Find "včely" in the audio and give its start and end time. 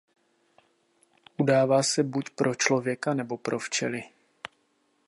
3.59-4.03